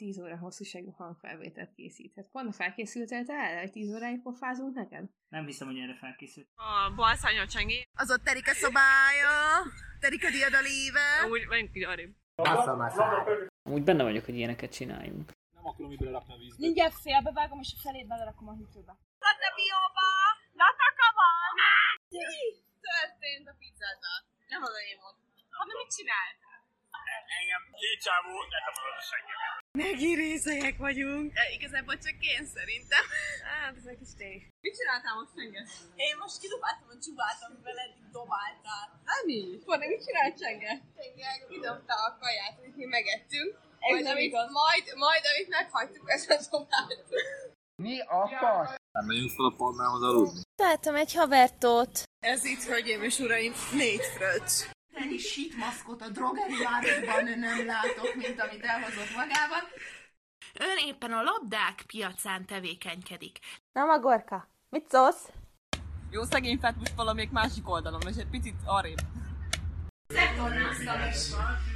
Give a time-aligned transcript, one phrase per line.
[0.00, 2.26] 10 óra hosszúságú hangfelvételt készíthet.
[2.32, 5.04] Pont felkészültél te erre, hogy 10 óráig pofázunk neked?
[5.28, 6.48] Nem hiszem, hogy erre felkészült.
[6.54, 7.78] A balszányol csengi.
[8.02, 9.34] Az ott terik a szobája,
[10.04, 11.06] terik a diadalíve.
[11.30, 12.12] Úgy, menjünk így arrébb.
[13.76, 15.26] Úgy benne vagyok, hogy ilyeneket csináljunk.
[15.56, 16.56] Nem akarom így belerakni a vízbe.
[16.66, 18.92] Mindjárt félbevágom, és a felét belerakom a hűtőbe.
[22.90, 24.18] Történt a pizzával.
[24.52, 25.16] Nem az én volt.
[25.56, 26.58] Hát mit csináltál?
[27.38, 29.49] Engem két csávó letapadott a seggemet.
[29.84, 31.26] Megint részegek vagyunk.
[31.40, 33.04] E, igazából csak én szerintem.
[33.48, 34.40] Hát, ez egy kis tény.
[34.64, 35.62] Mit csináltál most Csenge?
[36.06, 38.86] Én most kidobáltam a csubát, amivel eddig dobáltál.
[39.16, 39.40] Ami?
[39.66, 40.72] Fordé, mit csinált Csenge?
[40.96, 43.50] Csenge kidobta a kaját, amit mi megettünk.
[43.84, 44.48] Majd, nem amit, igaz.
[44.60, 47.08] majd, majd, amit meghagytuk, ezt a dobált.
[48.96, 50.40] Nem megyünk fel a palmához aludni.
[50.54, 52.02] Találtam egy havertót.
[52.18, 54.56] Ez itt, hölgyeim és uraim, négy fröccs.
[55.20, 59.62] Ennyi shit maszkot a drogeriárokban nem látok, mint amit elhozott magával.
[60.54, 63.38] Ön éppen a labdák piacán tevékenykedik.
[63.72, 65.28] Na, Magorka, mit szólsz?
[66.10, 68.98] Jó, szegény fetmus valamelyik másik oldalon, és egy picit arrébb.
[70.06, 71.30] Szektornáztam is.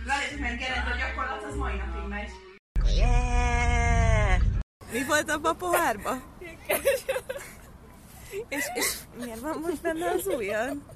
[0.06, 2.30] Veletek meg Gerend, a gyakorlat az mai napig megy.
[4.92, 6.22] Mi volt abban a pohárba?
[8.48, 10.93] és, és miért van most benne az ujjad?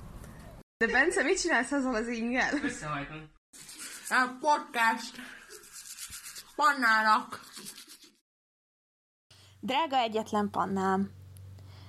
[0.79, 2.55] De Bence, mit csinálsz azzal az ingel?
[2.62, 3.31] Összehajtom.
[4.09, 5.17] A podcast.
[6.57, 7.41] Pannának.
[9.61, 11.11] Drága egyetlen pannám.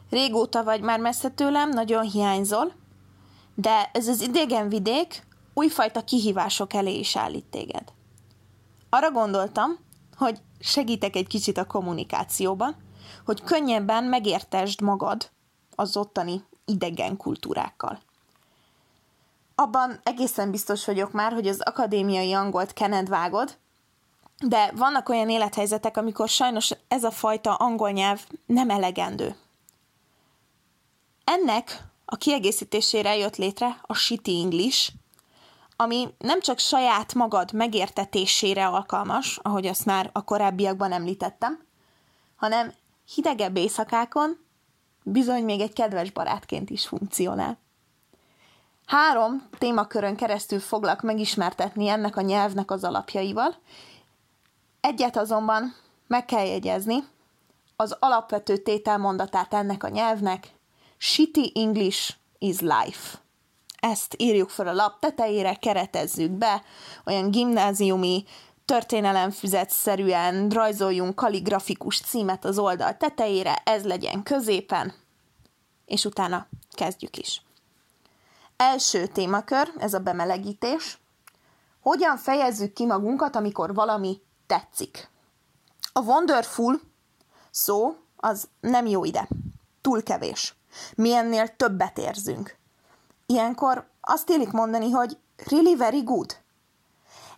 [0.09, 2.73] Régóta vagy már messze tőlem, nagyon hiányzol,
[3.55, 5.23] de ez az idegen vidék
[5.53, 7.93] újfajta kihívások elé is állít téged.
[8.89, 9.77] Arra gondoltam,
[10.15, 12.75] hogy segítek egy kicsit a kommunikációban,
[13.25, 15.31] hogy könnyebben megértesd magad
[15.75, 18.07] az ottani idegen kultúrákkal.
[19.59, 23.57] Abban egészen biztos vagyok már, hogy az akadémiai angolt kened vágod,
[24.37, 29.35] de vannak olyan élethelyzetek, amikor sajnos ez a fajta angol nyelv nem elegendő.
[31.23, 34.91] Ennek a kiegészítésére jött létre a Shitty English,
[35.75, 41.65] ami nem csak saját magad megértetésére alkalmas, ahogy azt már a korábbiakban említettem,
[42.35, 42.73] hanem
[43.13, 44.37] hidegebb éjszakákon
[45.03, 47.57] bizony még egy kedves barátként is funkcionál.
[48.89, 53.55] Három témakörön keresztül foglak megismertetni ennek a nyelvnek az alapjaival.
[54.81, 55.75] Egyet azonban
[56.07, 57.03] meg kell jegyezni,
[57.75, 60.53] az alapvető tételmondatát ennek a nyelvnek,
[60.97, 63.19] Shitty English is life.
[63.79, 66.63] Ezt írjuk fel a lap tetejére, keretezzük be,
[67.05, 68.23] olyan gimnáziumi
[68.65, 74.93] történelemfüzetszerűen rajzoljunk kaligrafikus címet az oldal tetejére, ez legyen középen,
[75.85, 77.41] és utána kezdjük is.
[78.61, 80.99] Első témakör, ez a bemelegítés.
[81.81, 85.09] Hogyan fejezzük ki magunkat, amikor valami tetszik?
[85.93, 86.79] A wonderful
[87.51, 89.27] szó az nem jó ide.
[89.81, 90.55] Túl kevés.
[90.95, 91.11] Mi
[91.57, 92.57] többet érzünk.
[93.25, 95.17] Ilyenkor azt élik mondani, hogy
[95.49, 96.37] really very good.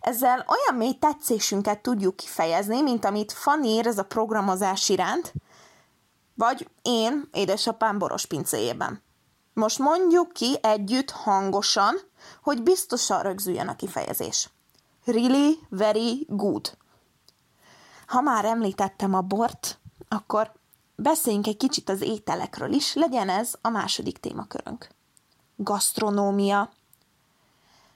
[0.00, 5.32] Ezzel olyan mély tetszésünket tudjuk kifejezni, mint amit Fanny érez a programozás iránt,
[6.34, 9.02] vagy én édesapám boros pincéjében.
[9.52, 11.94] Most mondjuk ki együtt hangosan,
[12.42, 14.50] hogy biztosan rögzüljön a kifejezés.
[15.04, 16.76] Really very good.
[18.06, 20.52] Ha már említettem a bort, akkor
[20.94, 24.88] beszéljünk egy kicsit az ételekről is, legyen ez a második témakörünk.
[25.56, 26.70] Gasztronómia.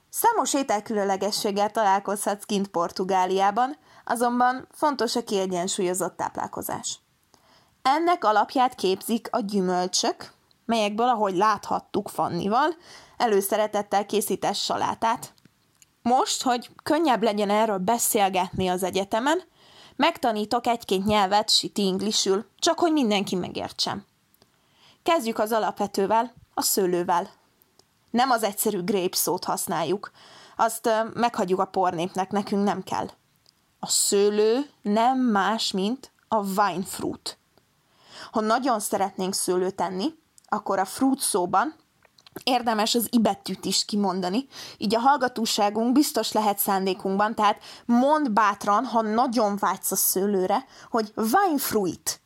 [0.08, 7.00] Számos ételkülönlegességgel találkozhatsz kint Portugáliában, azonban fontos a kiegyensúlyozott táplálkozás.
[7.82, 10.32] Ennek alapját képzik a gyümölcsök,
[10.66, 12.76] melyekből, ahogy láthattuk Fannival,
[13.16, 15.34] előszeretettel készített salátát.
[16.02, 19.42] Most, hogy könnyebb legyen erről beszélgetni az egyetemen,
[19.96, 24.06] megtanítok egy-két nyelvet shitty englishül, csak hogy mindenki megértsen.
[25.02, 27.30] Kezdjük az alapvetővel, a szőlővel.
[28.10, 30.10] Nem az egyszerű grape szót használjuk,
[30.56, 33.10] azt meghagyjuk a pornépnek, nekünk nem kell.
[33.80, 37.38] A szőlő nem más, mint a wine fruit.
[38.30, 40.14] Ha nagyon szeretnénk szőlőt enni,
[40.48, 41.74] akkor a fruit szóban
[42.44, 44.46] érdemes az ibetűt is kimondani,
[44.78, 51.12] így a hallgatóságunk biztos lehet szándékunkban, tehát mondd bátran, ha nagyon vágysz a szőlőre, hogy
[51.16, 52.20] wine fruit.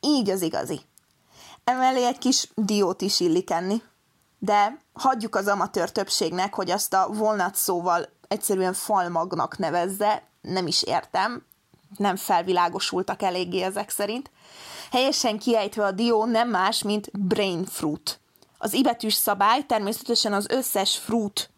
[0.00, 0.80] Így az igazi.
[1.64, 3.82] Emellé egy kis diót is illik enni.
[4.38, 10.82] De hagyjuk az amatőr többségnek, hogy azt a walnut szóval egyszerűen falmagnak nevezze, nem is
[10.82, 11.44] értem,
[11.96, 14.30] nem felvilágosultak eléggé ezek szerint.
[14.90, 18.20] Helyesen kiejtve a dió nem más, mint brain fruit.
[18.58, 21.50] Az ibetűs szabály természetesen az összes fruit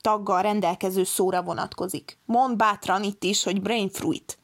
[0.00, 2.18] taggal rendelkező szóra vonatkozik.
[2.24, 4.38] Mond bátran itt is, hogy brain fruit.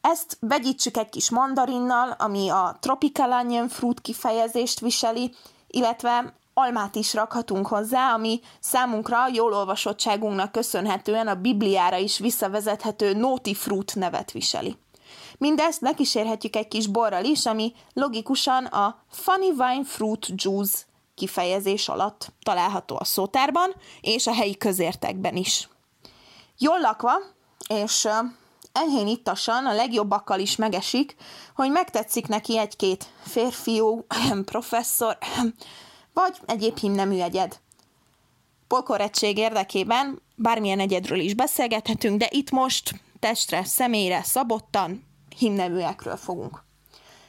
[0.00, 5.34] Ezt vegyítsük egy kis mandarinnal, ami a tropical onion fruit kifejezést viseli,
[5.66, 13.54] illetve almát is rakhatunk hozzá, ami számunkra jól olvasottságunknak köszönhetően a Bibliára is visszavezethető Noti
[13.54, 14.76] Fruit nevet viseli.
[15.38, 20.78] Mindezt megkísérhetjük egy kis borral is, ami logikusan a Funny Wine Fruit Juice
[21.14, 25.68] kifejezés alatt található a szótárban és a helyi közértekben is.
[26.58, 27.12] Jól lakva,
[27.68, 28.08] és
[28.72, 31.16] enyhén ittasan, a legjobbakkal is megesik,
[31.54, 34.06] hogy megtetszik neki egy-két férfiú,
[34.44, 35.18] professzor,
[36.16, 37.58] vagy egyéb himnemű egyed.
[38.68, 46.62] Polkorrettség érdekében bármilyen egyedről is beszélgethetünk, de itt most testre, személyre szabottan himneműekről fogunk.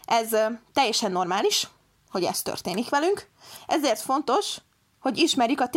[0.05, 0.35] Ez
[0.73, 1.67] teljesen normális,
[2.09, 3.29] hogy ez történik velünk,
[3.65, 4.57] ezért fontos,
[4.99, 5.69] hogy ismerjük a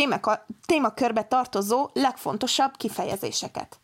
[0.67, 3.81] témakörbe tartozó legfontosabb kifejezéseket.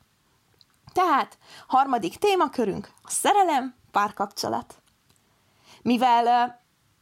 [0.93, 4.75] Tehát, harmadik témakörünk a szerelem, párkapcsolat.
[5.82, 6.58] Mivel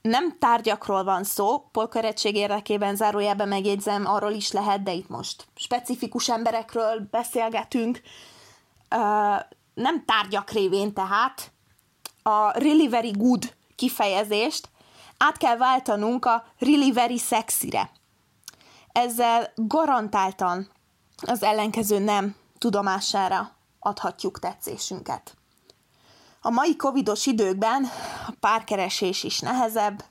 [0.09, 6.29] nem tárgyakról van szó, polkerettség érdekében zárójában megjegyzem, arról is lehet, de itt most specifikus
[6.29, 8.01] emberekről beszélgetünk,
[9.75, 11.53] nem tárgyak révén tehát
[12.23, 14.69] a really very good kifejezést
[15.17, 17.91] át kell váltanunk a really very sexy-re.
[18.93, 20.71] Ezzel garantáltan
[21.23, 25.37] az ellenkező nem tudomására adhatjuk tetszésünket.
[26.46, 27.85] A mai covidos időkben
[28.26, 30.05] a párkeresés is nehezebb,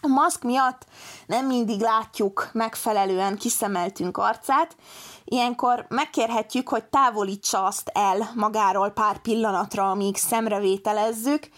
[0.00, 0.86] a maszk miatt
[1.26, 4.76] nem mindig látjuk megfelelően kiszemeltünk arcát,
[5.24, 11.48] ilyenkor megkérhetjük, hogy távolítsa azt el magáról pár pillanatra, amíg szemrevételezzük.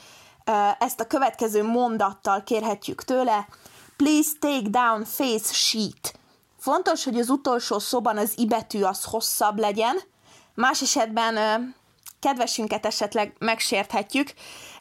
[0.79, 3.49] Ezt a következő mondattal kérhetjük tőle,
[3.97, 6.19] please take down face sheet.
[6.59, 10.00] Fontos, hogy az utolsó szóban az i betű az hosszabb legyen,
[10.55, 11.37] más esetben
[12.20, 14.32] kedvesünket esetleg megsérthetjük.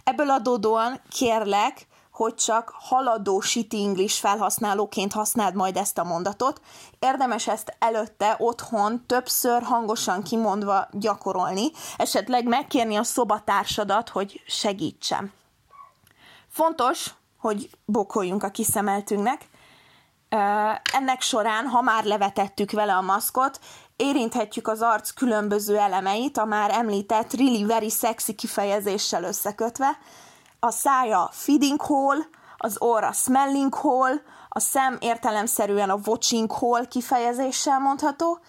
[0.04, 6.62] Ebből adódóan kérlek, hogy csak haladó City English felhasználóként használd majd ezt a mondatot.
[7.00, 15.34] Érdemes ezt előtte otthon többször hangosan kimondva gyakorolni, esetleg megkérni a szobatársadat, hogy segítsen.
[16.50, 19.50] Fontos, hogy bokoljunk a kiszemeltünknek.
[20.94, 23.60] Ennek során, ha már levetettük vele a maszkot,
[23.98, 29.98] érinthetjük az arc különböző elemeit, a már említett really very sexy kifejezéssel összekötve,
[30.60, 36.86] a szája feeding hole, az orr a smelling hole, a szem értelemszerűen a watching hole
[36.86, 38.40] kifejezéssel mondható,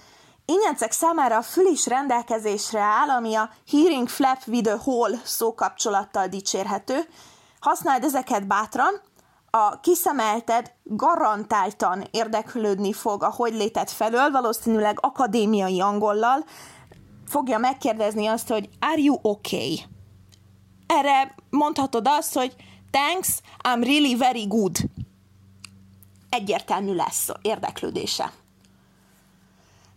[0.51, 6.27] Ingyencek számára a fül is rendelkezésre áll, ami a hearing flap with a hole szókapcsolattal
[6.27, 7.09] dicsérhető.
[7.61, 9.01] Használd ezeket bátran,
[9.51, 16.45] a kiszemelted garantáltan érdeklődni fog a hogy létet felől, valószínűleg akadémiai angollal,
[17.27, 19.81] fogja megkérdezni azt, hogy are you okay?
[20.87, 22.57] Erre mondhatod azt, hogy
[22.91, 24.77] thanks, I'm really very good.
[26.29, 28.33] Egyértelmű lesz érdeklődése.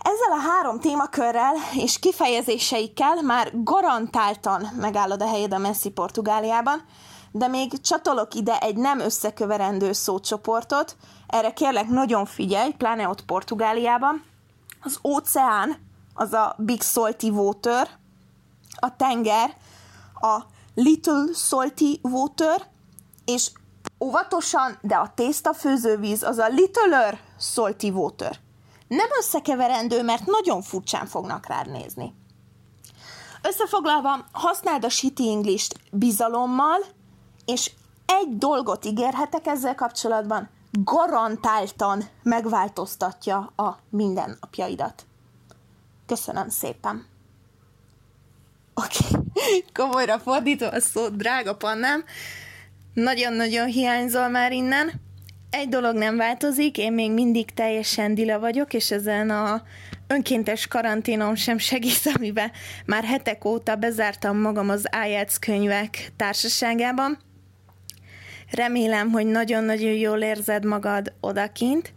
[0.04, 6.84] Ezzel a három témakörrel és kifejezéseikkel már garantáltan megállod a helyed a Messi Portugáliában,
[7.32, 10.96] de még csatolok ide egy nem összeköverendő szócsoportot,
[11.28, 14.24] erre kérlek nagyon figyelj, pláne ott Portugáliában.
[14.84, 15.78] Az óceán,
[16.14, 17.90] az a Big Salty Water,
[18.80, 19.56] a tenger,
[20.14, 20.42] a
[20.76, 22.68] Little Salty Water,
[23.26, 23.52] és
[24.00, 28.40] óvatosan, de a tésztafőzővíz az a Littler Salty Water.
[28.92, 32.14] Nem összekeverendő, mert nagyon furcsán fognak rád nézni.
[33.42, 36.80] Összefoglalva, használd a Shitty English-t bizalommal,
[37.46, 37.72] és
[38.06, 45.06] egy dolgot ígérhetek ezzel kapcsolatban, garantáltan megváltoztatja a mindennapjaidat.
[46.06, 47.06] Köszönöm szépen!
[48.74, 49.66] Oké, okay.
[49.74, 52.04] komolyra fordítva a szót, drága pannám,
[52.94, 54.92] nagyon-nagyon hiányzol már innen.
[55.52, 59.64] Egy dolog nem változik, én még mindig teljesen dila vagyok, és ezen a
[60.08, 62.52] önkéntes karanténom sem segít, amiben
[62.86, 67.18] már hetek óta bezártam magam az IELTS könyvek társaságában
[68.52, 71.94] Remélem, hogy nagyon-nagyon jól érzed magad odakint.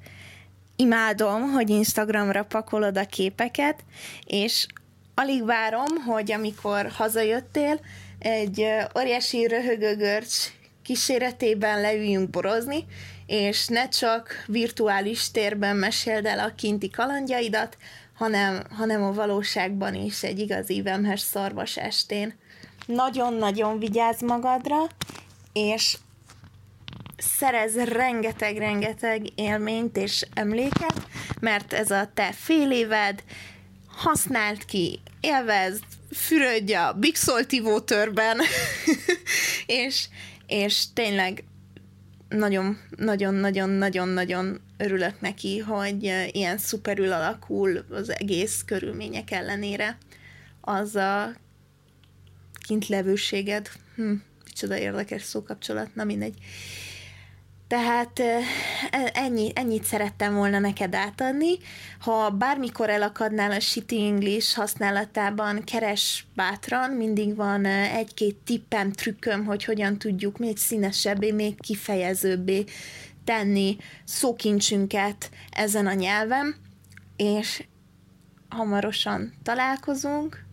[0.76, 3.84] Imádom, hogy Instagramra pakolod a képeket,
[4.26, 4.66] és
[5.14, 7.80] alig várom, hogy amikor hazajöttél,
[8.18, 8.66] egy
[8.99, 10.34] óriási röhögögörcs
[10.82, 12.84] kíséretében leüljünk borozni,
[13.26, 17.76] és ne csak virtuális térben meséld el a kinti kalandjaidat,
[18.14, 22.35] hanem, hanem a valóságban is egy igazi vemhes szarvas estén.
[22.87, 24.87] Nagyon-nagyon vigyázz magadra,
[25.52, 25.97] és
[27.16, 31.07] szerez rengeteg-rengeteg élményt és emléket,
[31.40, 33.23] mert ez a te fél éved,
[33.97, 37.16] használd ki, élvezd, fürödj a Big
[37.62, 38.40] Waterben,
[39.66, 40.09] és,
[40.47, 41.45] és tényleg
[42.37, 49.99] nagyon, nagyon, nagyon, nagyon, nagyon örülök neki, hogy ilyen szuperül alakul az egész körülmények ellenére.
[50.61, 51.33] Az a
[52.67, 54.12] kintlevőséged, hm,
[54.45, 56.38] micsoda érdekes szókapcsolat, na mindegy.
[57.75, 58.40] Tehát e,
[59.12, 61.59] ennyi, ennyit szerettem volna neked átadni.
[62.00, 69.64] Ha bármikor elakadnál a Shitty English használatában, keres bátran, mindig van egy-két tippem, trükköm, hogy
[69.64, 72.64] hogyan tudjuk még színesebbé, még kifejezőbbé
[73.25, 76.57] tenni szókincsünket ezen a nyelven,
[77.16, 77.64] és
[78.49, 80.45] hamarosan találkozunk,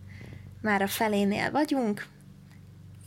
[0.62, 2.06] már a felénél vagyunk,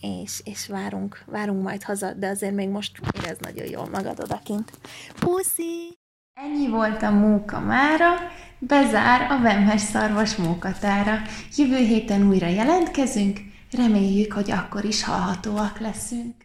[0.06, 4.72] és, és várunk, várunk majd haza, de azért még most érez nagyon jól magad odakint.
[5.20, 5.98] Puszi!
[6.34, 8.14] Ennyi volt a móka mára,
[8.60, 11.22] bezár a Vemhes Szarvas mókatára.
[11.56, 13.40] Jövő héten újra jelentkezünk,
[13.72, 16.45] reméljük, hogy akkor is hallhatóak leszünk.